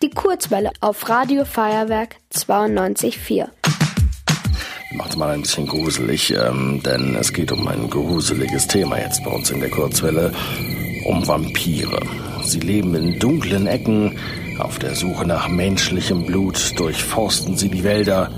[0.00, 3.48] Die Kurzwelle auf Radio Feuerwerk 92.4.
[4.92, 9.32] Macht mal ein bisschen gruselig, ähm, denn es geht um ein gruseliges Thema jetzt bei
[9.32, 10.32] uns in der Kurzwelle.
[11.04, 12.00] Um Vampire.
[12.44, 14.16] Sie leben in dunklen Ecken.
[14.60, 18.30] Auf der Suche nach menschlichem Blut durchforsten sie die Wälder.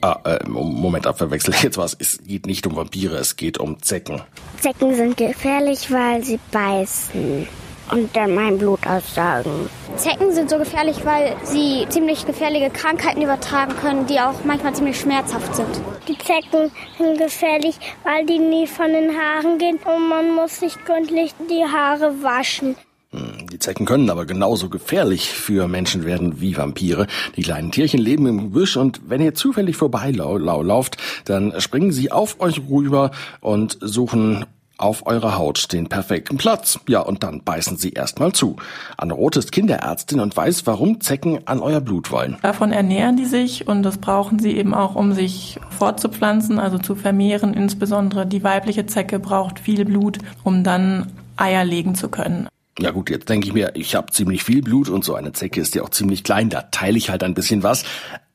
[0.00, 1.96] Ah, äh, Moment, verwechsel ich jetzt was.
[1.96, 4.20] Es geht nicht um Vampire, es geht um Zecken.
[4.60, 7.46] Zecken sind gefährlich, weil sie beißen
[7.92, 9.68] und dann mein Blut aussaugen.
[9.96, 14.98] Zecken sind so gefährlich, weil sie ziemlich gefährliche Krankheiten übertragen können, die auch manchmal ziemlich
[14.98, 15.68] schmerzhaft sind.
[16.08, 20.82] Die Zecken sind gefährlich, weil die nie von den Haaren gehen und man muss sich
[20.84, 22.74] gründlich die Haare waschen.
[23.10, 27.06] Hm, die Zecken können aber genauso gefährlich für Menschen werden wie Vampire.
[27.36, 32.40] Die kleinen Tierchen leben im Gebüsch und wenn ihr zufällig vorbeilauft, dann springen sie auf
[32.40, 33.10] euch rüber
[33.42, 34.46] und suchen
[34.82, 36.80] auf eurer Haut den perfekten Platz.
[36.88, 38.56] Ja, und dann beißen sie erstmal zu.
[38.96, 42.36] Anne Roth ist Kinderärztin und weiß, warum Zecken an euer Blut wollen.
[42.42, 46.94] Davon ernähren die sich und das brauchen sie eben auch, um sich fortzupflanzen, also zu
[46.94, 47.54] vermehren.
[47.54, 52.48] Insbesondere die weibliche Zecke braucht viel Blut, um dann Eier legen zu können.
[52.78, 55.60] Ja gut, jetzt denke ich mir, ich habe ziemlich viel Blut und so eine Zecke
[55.60, 57.84] ist ja auch ziemlich klein, da teile ich halt ein bisschen was.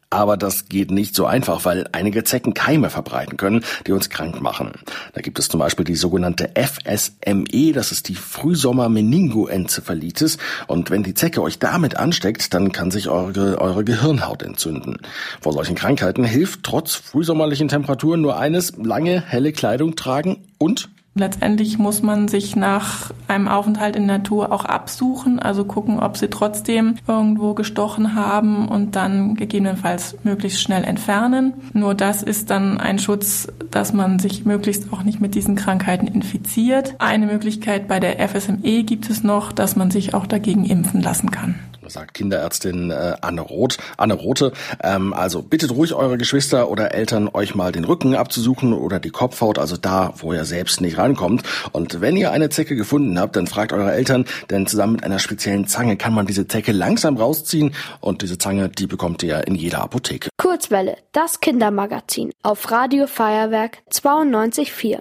[0.09, 4.41] Aber das geht nicht so einfach, weil einige Zecken Keime verbreiten können, die uns krank
[4.41, 4.71] machen.
[5.13, 10.37] Da gibt es zum Beispiel die sogenannte FSME, das ist die Frühsommer-Meningoenzephalitis.
[10.67, 14.99] Und wenn die Zecke euch damit ansteckt, dann kann sich eure, eure Gehirnhaut entzünden.
[15.41, 21.77] Vor solchen Krankheiten hilft trotz frühsommerlichen Temperaturen nur eines, lange, helle Kleidung tragen und Letztendlich
[21.77, 26.29] muss man sich nach einem Aufenthalt in der Natur auch absuchen, also gucken, ob sie
[26.29, 31.53] trotzdem irgendwo gestochen haben und dann gegebenenfalls möglichst schnell entfernen.
[31.73, 36.07] Nur das ist dann ein Schutz, dass man sich möglichst auch nicht mit diesen Krankheiten
[36.07, 36.95] infiziert.
[36.99, 41.31] Eine Möglichkeit bei der FSME gibt es noch, dass man sich auch dagegen impfen lassen
[41.31, 41.55] kann
[41.89, 43.77] sagt Kinderärztin äh, Anne Roth.
[43.97, 48.73] Anne Rote, ähm, also bittet ruhig eure Geschwister oder Eltern, euch mal den Rücken abzusuchen
[48.73, 51.43] oder die Kopfhaut, also da, wo ihr selbst nicht rankommt.
[51.71, 55.19] Und wenn ihr eine Zecke gefunden habt, dann fragt eure Eltern, denn zusammen mit einer
[55.19, 59.55] speziellen Zange kann man diese Zecke langsam rausziehen und diese Zange, die bekommt ihr in
[59.55, 60.29] jeder Apotheke.
[60.37, 64.95] Kurzwelle, das Kindermagazin auf Radio Feuerwerk 92.4.